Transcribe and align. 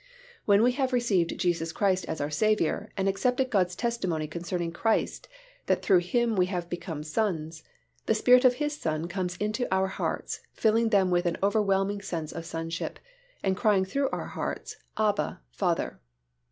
When 0.45 0.63
we 0.63 0.71
have 0.71 0.93
received 0.93 1.37
Jesus 1.37 1.71
Christ 1.71 2.05
as 2.05 2.19
our 2.19 2.31
Saviour 2.31 2.89
and 2.97 3.07
accepted 3.07 3.51
God's 3.51 3.75
testimony 3.75 4.25
concerning 4.27 4.71
Christ 4.71 5.27
that 5.67 5.83
through 5.83 5.99
Him 5.99 6.35
we 6.35 6.47
have 6.47 6.71
become 6.71 7.03
sons, 7.03 7.63
the 8.07 8.15
Spirit 8.15 8.43
of 8.43 8.55
His 8.55 8.75
Son 8.75 9.07
comes 9.07 9.37
into 9.37 9.71
our 9.71 9.89
hearts 9.89 10.39
filling 10.53 10.89
them 10.89 11.11
with 11.11 11.27
an 11.27 11.37
overwhelming 11.43 12.01
sense 12.01 12.31
of 12.31 12.47
sonship, 12.47 12.97
and 13.43 13.55
crying 13.55 13.85
through 13.85 14.09
our 14.09 14.29
hearts, 14.29 14.77
"Abba, 14.97 15.39
Father." 15.51 15.99